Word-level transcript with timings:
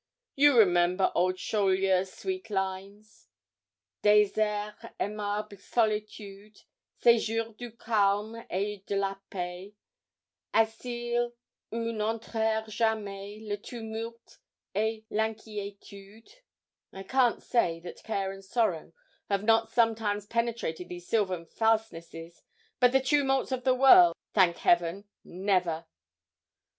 You 0.35 0.57
remember 0.57 1.11
old 1.13 1.37
Chaulieu's 1.37 2.11
sweet 2.11 2.49
lines 2.49 3.27
Désert, 4.01 4.95
aimable 4.99 5.59
solitude, 5.61 6.57
Séjour 7.03 7.55
du 7.55 7.69
calme 7.71 8.43
et 8.49 8.83
de 8.87 8.95
la 8.95 9.15
paix, 9.29 9.73
Asile 10.55 11.33
où 11.71 11.91
n'entrèrent 11.93 12.67
jamais 12.67 13.41
Le 13.47 13.57
tumulte 13.57 14.39
et 14.73 15.05
l'inquiétude. 15.11 16.31
I 16.91 17.03
can't 17.03 17.43
say 17.43 17.79
that 17.81 18.01
care 18.01 18.31
and 18.31 18.43
sorrow 18.43 18.93
have 19.29 19.43
not 19.43 19.69
sometimes 19.71 20.25
penetrated 20.25 20.89
these 20.89 21.07
sylvan 21.07 21.45
fastnesses; 21.45 22.41
but 22.79 22.91
the 22.91 23.01
tumults 23.03 23.51
of 23.51 23.65
the 23.65 23.75
world, 23.75 24.15
thank 24.33 24.57
Heaven! 24.57 25.03
never.' 25.23 25.85